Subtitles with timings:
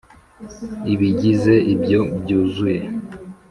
[0.93, 2.79] ibigize ibyo byuzuye,